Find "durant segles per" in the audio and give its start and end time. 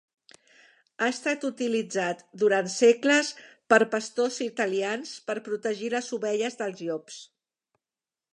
2.43-3.79